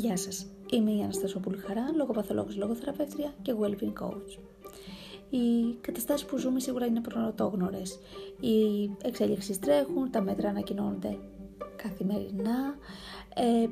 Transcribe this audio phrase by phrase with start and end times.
[0.00, 4.38] Γεια σας, είμαι η Αναστασόπουλη Χαρά, λογοπαθολόγος, λογοθεραπεύτρια και wellbeing coach.
[5.30, 7.98] Οι καταστάσεις που ζούμε σίγουρα είναι πρωτόγνωρες.
[8.40, 11.18] Οι εξέλιξεις τρέχουν, τα μέτρα ανακοινώνονται
[11.76, 12.74] καθημερινά,
[13.34, 13.62] ε,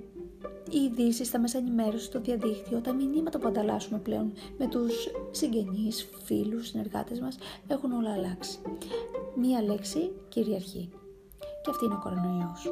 [0.70, 6.08] οι ειδήσει στα μέσα ενημέρωσης, στο διαδίκτυο, τα μηνύματα που ανταλλάσσουμε πλέον με τους συγγενείς,
[6.24, 8.58] φίλους, συνεργάτες μας έχουν όλα αλλάξει.
[9.34, 10.88] Μία λέξη κυριαρχεί
[11.62, 12.70] και αυτή είναι ο κορονοϊός.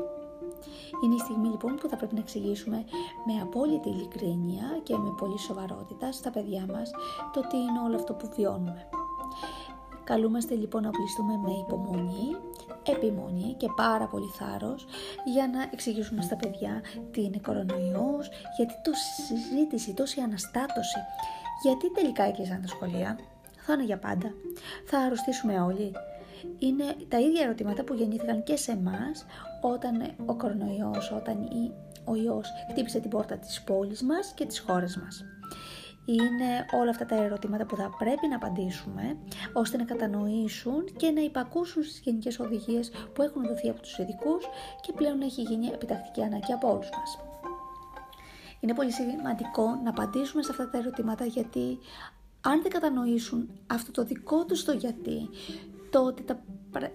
[1.04, 2.85] Είναι η στιγμή λοιπόν που θα πρέπει να εξηγήσουμε
[3.26, 6.90] με απόλυτη ειλικρίνεια και με πολύ σοβαρότητα στα παιδιά μας
[7.32, 8.89] το τι είναι όλο αυτό που βιώνουμε.
[10.04, 12.36] Καλούμαστε λοιπόν να πληστούμε με υπομονή,
[12.82, 14.86] επιμονή και πάρα πολύ θάρρος
[15.25, 20.98] για να εξηγήσουμε στα παιδιά τι είναι κορονοϊός, γιατί τόση συζήτηση, τόση αναστάτωση,
[21.62, 23.18] γιατί τελικά έκλεισαν τα σχολεία,
[23.57, 24.32] θα είναι για πάντα,
[24.86, 25.93] θα αρρωστήσουμε όλοι,
[26.58, 29.26] είναι τα ίδια ερωτήματα που γεννήθηκαν και σε εμάς
[29.61, 31.49] όταν ο κορονοϊός, όταν
[32.05, 35.25] ο ιός χτύπησε την πόρτα της πόλης μας και της χώρας μας.
[36.07, 39.17] Είναι όλα αυτά τα ερωτήματα που θα πρέπει να απαντήσουμε
[39.53, 44.45] ώστε να κατανοήσουν και να υπακούσουν στις γενικές οδηγίες που έχουν δοθεί από τους ειδικούς
[44.81, 47.19] και πλέον έχει γίνει επιτακτική ανάγκη από όλους μας.
[48.61, 51.79] Είναι πολύ σημαντικό να απαντήσουμε σε αυτά τα ερωτήματα γιατί
[52.41, 55.29] αν δεν κατανοήσουν αυτό το δικό τους το γιατί,
[55.91, 56.42] τότε τα,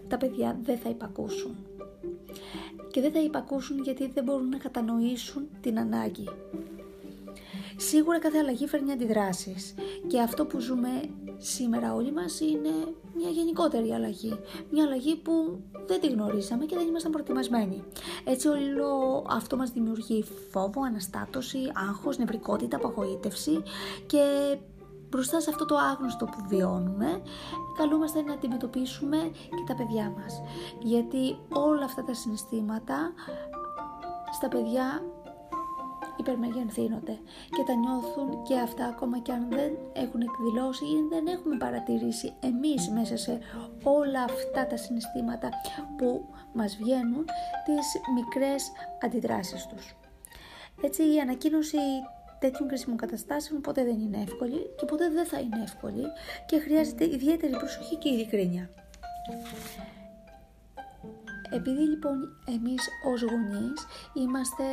[0.07, 1.55] τα παιδιά δεν θα υπακούσουν.
[2.91, 6.29] Και δεν θα υπακούσουν γιατί δεν μπορούν να κατανοήσουν την ανάγκη.
[7.77, 9.73] Σίγουρα κάθε αλλαγή φέρνει αντιδράσεις
[10.07, 10.89] και αυτό που ζούμε
[11.37, 12.69] σήμερα όλοι μας είναι
[13.15, 14.39] μια γενικότερη αλλαγή.
[14.71, 17.83] Μια αλλαγή που δεν τη γνωρίζαμε και δεν ήμασταν προετοιμασμένοι.
[18.23, 23.63] Έτσι όλο αυτό μας δημιουργεί φόβο, αναστάτωση, άγχος, νευρικότητα, απαγοήτευση
[24.05, 24.57] και
[25.11, 27.21] μπροστά σε αυτό το άγνωστο που βιώνουμε,
[27.77, 30.41] καλούμαστε να αντιμετωπίσουμε και τα παιδιά μας.
[30.79, 33.13] Γιατί όλα αυτά τα συναισθήματα
[34.31, 35.03] στα παιδιά
[36.17, 37.19] υπερμεγενθύνονται
[37.55, 42.33] και τα νιώθουν και αυτά ακόμα και αν δεν έχουν εκδηλώσει ή δεν έχουμε παρατηρήσει
[42.39, 43.39] εμείς μέσα σε
[43.83, 45.49] όλα αυτά τα συναισθήματα
[45.97, 47.25] που μας βγαίνουν
[47.65, 48.71] τις μικρές
[49.03, 49.95] αντιδράσεις τους.
[50.81, 51.77] Έτσι η ανακοίνωση
[52.41, 56.03] τέτοιων κρίσιμων καταστάσεων ποτέ δεν είναι εύκολη και ποτέ δεν θα είναι εύκολη
[56.45, 58.69] και χρειάζεται ιδιαίτερη προσοχή και ειλικρίνεια.
[61.53, 64.63] Επειδή λοιπόν εμείς ως γονείς είμαστε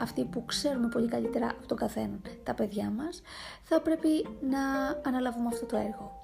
[0.00, 3.22] αυτοί που ξέρουμε πολύ καλύτερα από τον καθένα τα παιδιά μας,
[3.62, 4.60] θα πρέπει να
[5.04, 6.22] αναλάβουμε αυτό το έργο.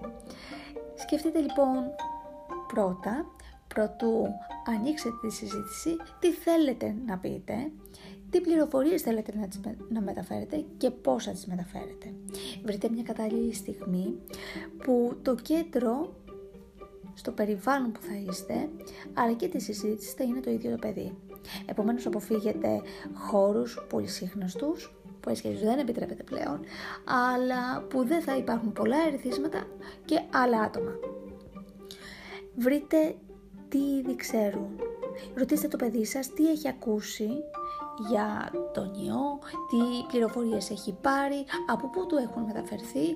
[0.94, 1.84] Σκεφτείτε λοιπόν
[2.66, 3.26] πρώτα,
[3.68, 4.26] πρωτού
[4.66, 7.70] ανοίξετε τη συζήτηση, τι θέλετε να πείτε
[8.30, 12.14] τι πληροφορίες θέλετε να, τις, να μεταφέρετε και πώς θα τις μεταφέρετε.
[12.64, 14.18] Βρείτε μια κατάλληλη στιγμή
[14.84, 16.12] που το κέντρο
[17.14, 18.68] στο περιβάλλον που θα είστε,
[19.14, 21.16] αλλά και τη συζήτηση θα είναι το ίδιο το παιδί.
[21.66, 22.82] Επομένως αποφύγετε
[23.14, 26.60] χώρους πολύ σύχναστους, που έτσι δεν επιτρέπεται πλέον,
[27.34, 29.66] αλλά που δεν θα υπάρχουν πολλά ερεθίσματα
[30.04, 30.92] και άλλα άτομα.
[32.56, 33.14] Βρείτε
[33.68, 34.68] τι ήδη ξέρουν.
[35.34, 37.28] Ρωτήστε το παιδί σας τι έχει ακούσει
[38.08, 39.38] για τον ιό,
[39.68, 43.06] τι πληροφορίες έχει πάρει, από πού του έχουν μεταφερθεί,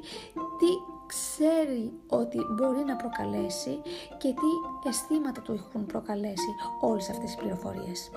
[0.58, 0.70] τι
[1.06, 3.80] ξέρει ότι μπορεί να προκαλέσει
[4.18, 6.50] και τι αισθήματα του έχουν προκαλέσει
[6.80, 8.10] όλες αυτές τις πληροφορίες.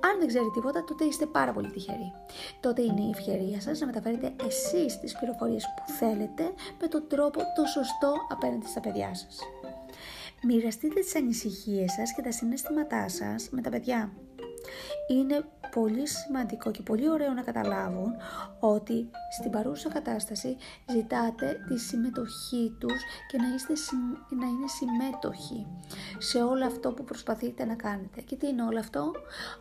[0.00, 2.12] Αν δεν ξέρει τίποτα, τότε είστε πάρα πολύ τυχεροί.
[2.60, 7.40] Τότε είναι η ευκαιρία σας να μεταφέρετε εσείς τις πληροφορίες που θέλετε με τον τρόπο
[7.56, 9.38] το σωστό απέναντι στα παιδιά σας.
[10.42, 14.12] Μοιραστείτε τις ανησυχίες σας και τα συναισθήματά σας με τα παιδιά.
[15.08, 18.14] Είναι πολύ σημαντικό και πολύ ωραίο να καταλάβουν
[18.60, 20.56] ότι στην παρούσα κατάσταση
[20.90, 23.72] ζητάτε τη συμμετοχή τους και να, είστε,
[24.28, 25.66] να είναι συμμέτοχοι
[26.18, 28.20] σε όλο αυτό που προσπαθείτε να κάνετε.
[28.20, 29.12] Και τι είναι όλο αυτό;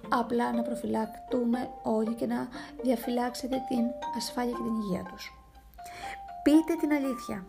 [0.09, 2.47] Απλά να προφυλακτούμε όλοι και να
[2.83, 3.83] διαφυλάξετε την
[4.17, 5.31] ασφάλεια και την υγεία τους.
[6.43, 7.45] Πείτε την αλήθεια.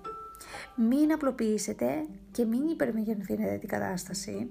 [0.76, 4.50] Μην απλοποιήσετε και μην υπερμεγενθύνετε την κατάσταση.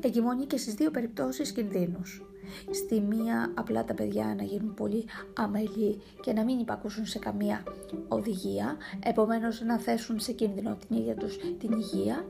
[0.00, 2.22] Εγκυμονεί και στις δύο περιπτώσεις κινδύνους.
[2.70, 5.04] Στη μία απλά τα παιδιά να γίνουν πολύ
[5.34, 7.62] αμελή και να μην υπακούσουν σε καμία
[8.08, 12.24] οδηγία, επομένως να θέσουν σε κίνδυνο την ίδια τους την υγεία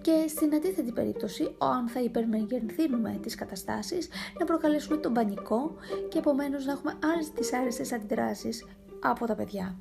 [0.00, 5.74] και στην αντίθετη περίπτωση, αν θα υπερμεγενθύνουμε τις καταστάσεις, να προκαλέσουμε τον πανικό
[6.08, 8.66] και επομένως να έχουμε άλλες δυσάρεστες αντιδράσεις
[9.00, 9.76] από τα παιδιά.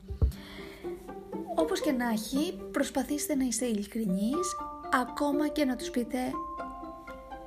[1.56, 4.56] Όπως και να έχει, προσπαθήστε να είστε ειλικρινείς,
[5.02, 6.18] ακόμα και να τους πείτε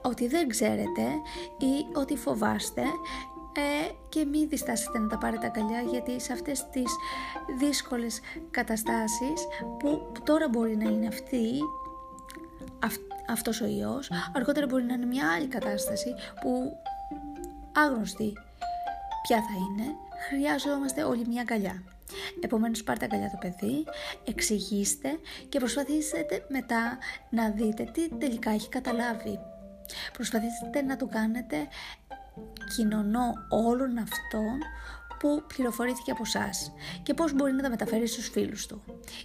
[0.06, 1.02] ότι δεν ξέρετε
[1.58, 2.82] ή ότι φοβάστε
[3.52, 6.96] ε, και μην διστάσετε να τα πάρετε αγκαλιά γιατί σε αυτές τις
[7.58, 8.20] δύσκολες
[8.50, 9.46] καταστάσεις
[9.78, 11.58] που, τώρα μπορεί να είναι αυτή
[12.84, 12.94] αυ,
[13.28, 16.76] αυτός ο ιός, αργότερα μπορεί να είναι μια άλλη κατάσταση που
[17.72, 18.32] άγνωστη
[19.22, 19.94] ποια θα είναι,
[20.28, 21.82] χρειάζομαστε όλοι μια αγκαλιά.
[22.40, 23.84] Επομένως πάρτε αγκαλιά το παιδί,
[24.24, 25.08] εξηγήστε
[25.48, 26.98] και προσπαθήστε μετά
[27.30, 29.38] να δείτε τι τελικά έχει καταλάβει.
[30.12, 31.56] Προσπαθήστε να το κάνετε
[32.76, 34.58] κοινωνό όλων αυτών
[35.18, 36.50] που πληροφορήθηκε από εσά
[37.02, 38.82] και πώς μπορεί να τα μεταφέρει στους φίλους του.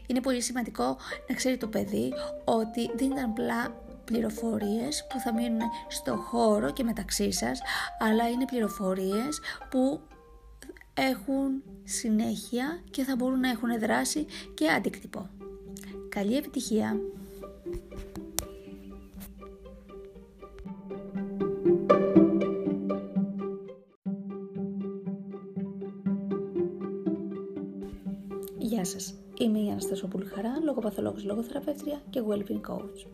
[0.08, 0.98] Είναι πολύ σημαντικό
[1.28, 2.14] να ξέρει το παιδί
[2.46, 3.76] ότι δεν ήταν απλά
[4.06, 7.62] πληροφορίες που θα μείνουν στο χώρο και μεταξύ σας,
[8.00, 10.02] αλλά είναι πληροφορίες που
[10.94, 15.30] έχουν συνέχεια και θα μπορούν να έχουν δράση και αντίκτυπο.
[16.10, 17.00] Καλή επιτυχία!
[28.72, 33.06] Γεια σας, είμαι η Αναστασόπουλη Χαρά, λογοπαθολόγος, λογοθεραπεύτρια και well-being coach.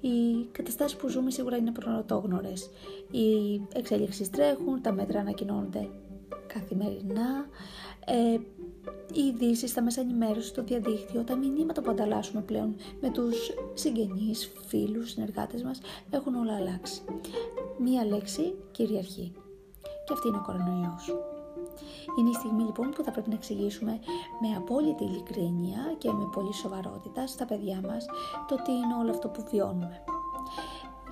[0.00, 2.70] Οι καταστάσεις που ζούμε σίγουρα είναι πρωτόγνωρες.
[3.10, 5.88] Οι εξέλιξεις τρέχουν, τα μέτρα ανακοινώνονται
[6.46, 7.46] καθημερινά,
[8.06, 8.38] ε,
[9.12, 14.52] οι ειδήσεις στα μέσα ενημέρωσης, στο διαδίκτυο, τα μηνύματα που ανταλλάσσουμε πλέον με τους συγγενείς,
[14.66, 15.80] φίλους, συνεργάτες μας
[16.10, 17.02] έχουν όλα αλλάξει.
[17.78, 19.32] Μία λέξη κυριαρχεί.
[20.06, 21.33] Και αυτή είναι ο κορονοϊός.
[22.18, 23.98] Είναι η στιγμή λοιπόν που θα πρέπει να εξηγήσουμε
[24.40, 28.06] με απόλυτη ειλικρίνεια και με πολύ σοβαρότητα στα παιδιά μας
[28.48, 30.04] το τι είναι όλο αυτό που βιώνουμε.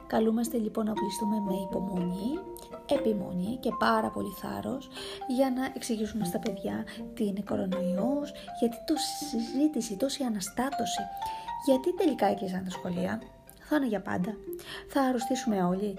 [0.06, 2.38] Καλούμαστε λοιπόν να πληστούμε με υπομονή,
[2.86, 4.88] επιμονή και πάρα πολύ θάρρος
[5.28, 6.84] για να εξηγήσουμε στα παιδιά
[7.14, 11.02] τι είναι κορονοϊός, γιατί τόση συζήτηση, τόση αναστάτωση,
[11.64, 13.22] γιατί τελικά έκλεισαν τα σχολεία,
[13.68, 14.36] θα είναι για πάντα,
[14.88, 15.94] θα αρρωστήσουμε όλοι.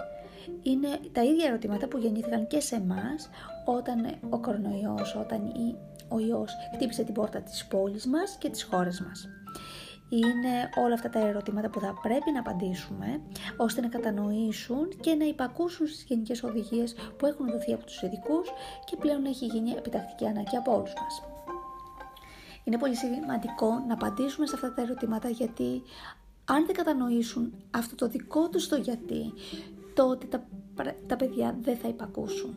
[0.63, 3.29] Είναι τα ίδια ερωτήματα που γεννήθηκαν και σε εμάς
[3.65, 5.51] όταν ο κορονοϊός, όταν
[6.07, 9.27] ο ιός χτύπησε την πόρτα της πόλης μας και της χώρας μας
[10.17, 13.21] είναι όλα αυτά τα ερωτήματα που θα πρέπει να απαντήσουμε
[13.57, 18.49] ώστε να κατανοήσουν και να υπακούσουν στις γενικές οδηγίες που έχουν δοθεί από τους ειδικούς
[18.85, 21.23] και πλέον έχει γίνει επιτακτική ανάγκη από όλους μας.
[22.63, 25.81] Είναι πολύ σημαντικό να απαντήσουμε σε αυτά τα ερωτήματα γιατί
[26.45, 29.33] αν δεν κατανοήσουν αυτό το δικό τους το γιατί,
[29.93, 30.45] τότε τα,
[31.07, 32.55] τα παιδιά δεν θα υπακούσουν.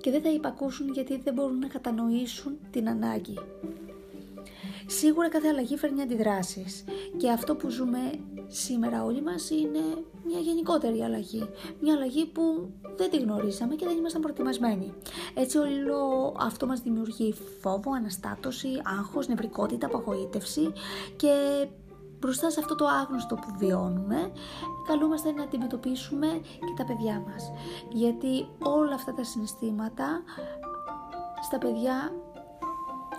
[0.00, 3.38] Και δεν θα υπακούσουν γιατί δεν μπορούν να κατανοήσουν την ανάγκη.
[4.86, 6.84] Σίγουρα κάθε αλλαγή φέρνει αντιδράσεις
[7.16, 7.98] και αυτό που ζούμε
[8.46, 9.80] σήμερα όλοι μας είναι
[10.24, 11.48] μια γενικότερη αλλαγή.
[11.80, 14.92] Μια αλλαγή που δεν τη γνωρίζαμε και δεν ήμασταν προετοιμασμένοι.
[15.34, 18.68] Έτσι όλο αυτό μας δημιουργεί φόβο, αναστάτωση,
[18.98, 20.72] άγχος, νευρικότητα, απογοήτευση
[21.16, 21.66] και
[22.24, 24.32] μπροστά σε αυτό το άγνωστο που βιώνουμε,
[24.86, 27.52] καλούμαστε να αντιμετωπίσουμε και τα παιδιά μας.
[27.92, 30.22] Γιατί όλα αυτά τα συναισθήματα
[31.42, 32.12] στα παιδιά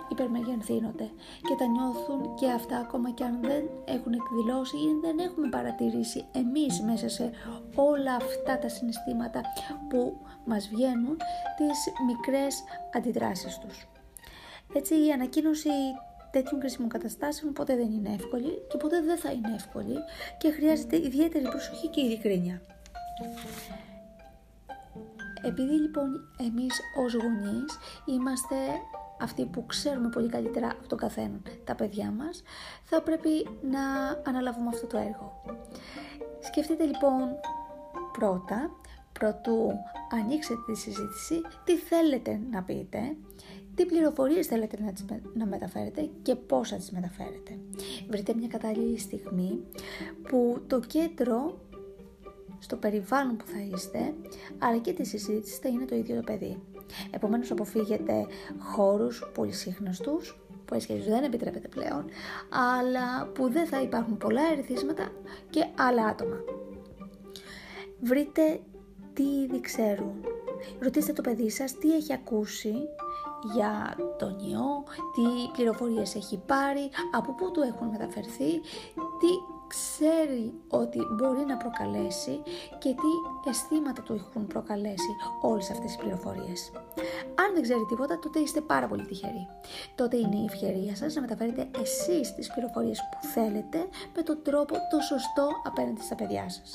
[0.08, 1.10] υπερμεγενθύνονται
[1.46, 6.24] και τα νιώθουν και αυτά ακόμα και αν δεν έχουν εκδηλώσει ή δεν έχουμε παρατηρήσει
[6.32, 7.30] εμείς μέσα σε
[7.74, 9.40] όλα αυτά τα συναισθήματα
[9.88, 11.16] που μας βγαίνουν
[11.56, 12.62] τις μικρές
[12.96, 13.88] αντιδράσεις τους.
[14.72, 15.70] Έτσι η ανακοίνωση
[16.36, 19.96] τέτοιων κρίσιμων καταστάσεων ποτέ δεν είναι εύκολη και ποτέ δεν θα είναι εύκολη
[20.38, 22.60] και χρειάζεται ιδιαίτερη προσοχή και ειλικρίνεια.
[25.42, 28.56] Επειδή λοιπόν εμείς ως γονείς είμαστε
[29.20, 32.42] αυτοί που ξέρουμε πολύ καλύτερα από τον καθένα τα παιδιά μας,
[32.84, 33.82] θα πρέπει να
[34.26, 35.42] αναλάβουμε αυτό το έργο.
[36.40, 37.28] Σκεφτείτε λοιπόν
[38.12, 38.70] πρώτα,
[39.12, 39.72] πρωτού
[40.12, 43.16] ανοίξετε τη συζήτηση, τι θέλετε να πείτε,
[43.76, 47.58] τι πληροφορίες θέλετε να, να μεταφέρετε και πώς θα τις μεταφέρετε.
[48.08, 49.60] Βρείτε μια κατάλληλη στιγμή
[50.28, 51.58] που το κέντρο
[52.58, 54.14] στο περιβάλλον που θα είστε,
[54.58, 56.62] αλλά και τη συζήτηση θα είναι το ίδιο το παιδί.
[57.10, 58.26] Επομένως αποφύγετε
[58.58, 62.04] χώρους πολυσύχναστους, που έτσι δεν επιτρέπεται πλέον,
[62.48, 65.08] αλλά που δεν θα υπάρχουν πολλά ερεθίσματα
[65.50, 66.36] και άλλα άτομα.
[68.00, 68.60] Βρείτε
[69.12, 70.35] τι ήδη ξέρουν.
[70.80, 72.74] Ρωτήστε το παιδί σας τι έχει ακούσει
[73.54, 78.60] για τον ιό, τι πληροφορίες έχει πάρει, από πού του έχουν μεταφερθεί,
[79.20, 82.42] τι ξέρει ότι μπορεί να προκαλέσει
[82.78, 86.72] και τι αισθήματα του έχουν προκαλέσει όλες αυτές τις πληροφορίες.
[87.34, 89.48] Αν δεν ξέρει τίποτα, τότε είστε πάρα πολύ τυχεροί.
[89.94, 94.74] Τότε είναι η ευκαιρία σας να μεταφέρετε εσείς τις πληροφορίες που θέλετε με τον τρόπο
[94.90, 96.74] το σωστό απέναντι στα παιδιά σας.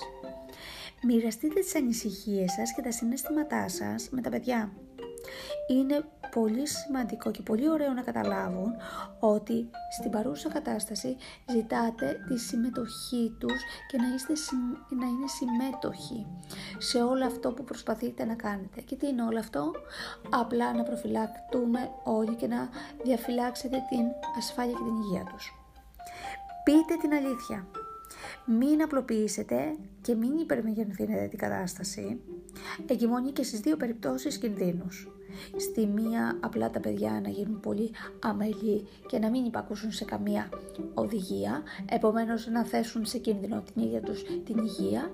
[1.04, 4.72] Μοιραστείτε τις ανησυχίες σας και τα συναισθήματά σας με τα παιδιά.
[5.68, 8.76] Είναι πολύ σημαντικό και πολύ ωραίο να καταλάβουν
[9.20, 11.18] ότι στην παρούσα κατάσταση
[11.52, 14.34] ζητάτε τη συμμετοχή τους και να, είστε,
[15.00, 16.28] να είναι συμμέτοχοι
[16.78, 18.82] σε όλο αυτό που προσπαθείτε να κάνετε.
[18.82, 19.72] Και τι είναι όλο αυτό;
[20.30, 22.70] Απλά να προφυλακτούμε όλοι και να
[23.04, 24.06] διαφυλάξετε την
[24.38, 25.54] ασφάλεια και την υγεία τους.
[26.64, 27.68] Πείτε την αλήθεια.
[28.46, 32.20] Μην απλοποιήσετε και μην υπερμεγενθύνετε την κατάσταση.
[32.88, 35.12] Εγκυμονεί και στις δύο περιπτώσεις κινδύνους.
[35.58, 40.50] Στη μία απλά τα παιδιά να γίνουν πολύ αμελοί και να μην υπακούσουν σε καμία
[40.94, 45.12] οδηγία, επομένως να θέσουν σε κίνδυνο την ίδια τους την υγεία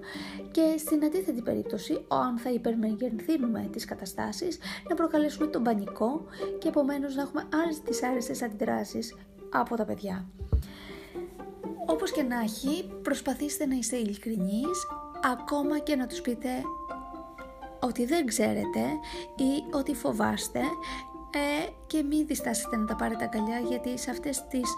[0.52, 4.58] και στην αντίθετη περίπτωση, αν θα υπερμεγενθύνουμε τις καταστάσεις,
[4.90, 6.26] να προκαλέσουμε τον πανικό
[6.60, 9.16] και επομένως να έχουμε άλλες δυσάρεστες αντιδράσεις
[9.50, 10.26] από τα παιδιά.
[11.90, 14.88] Όπως και να έχει, προσπαθήστε να είστε ειλικρινείς,
[15.24, 16.50] ακόμα και να τους πείτε
[17.80, 18.80] ότι δεν ξέρετε
[19.36, 20.60] ή ότι φοβάστε
[21.32, 24.70] ε, και μην διστάσετε να τα πάρετε αγκαλιά γιατί σε αυτές τις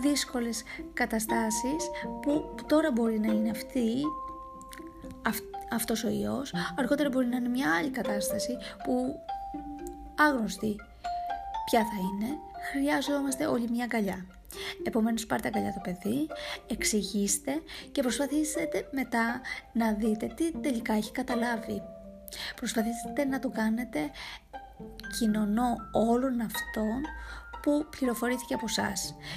[0.00, 1.90] δύσκολες καταστάσεις
[2.22, 4.02] που, τώρα μπορεί να είναι αυτή
[5.22, 5.38] αυ,
[5.70, 9.20] αυτός ο ιός, αργότερα μπορεί να είναι μια άλλη κατάσταση που
[10.14, 10.76] άγνωστη
[11.64, 12.38] ποια θα είναι,
[12.70, 14.26] χρειάζομαστε όλοι μια αγκαλιά.
[14.82, 16.26] Επομένως πάρτε αγκαλιά το παιδί,
[16.66, 17.52] εξηγήστε
[17.92, 19.40] και προσπαθήστε μετά
[19.72, 21.82] να δείτε τι τελικά έχει καταλάβει.
[22.56, 24.10] Προσπαθήστε να το κάνετε
[25.18, 27.00] κοινωνό όλων αυτών
[27.62, 28.92] που πληροφορήθηκε από εσά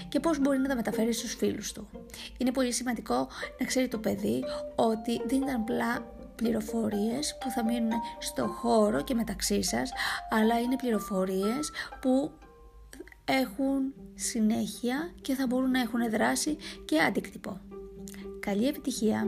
[0.09, 1.89] και πώς μπορεί να τα μεταφέρει στους φίλους του.
[2.37, 3.27] Είναι πολύ σημαντικό
[3.59, 4.43] να ξέρει το παιδί
[4.75, 9.91] ότι δεν ήταν απλά πληροφορίες που θα μείνουν στο χώρο και μεταξύ σας,
[10.29, 12.31] αλλά είναι πληροφορίες που
[13.25, 17.61] έχουν συνέχεια και θα μπορούν να έχουν δράση και αντίκτυπο.
[18.39, 19.27] Καλή επιτυχία!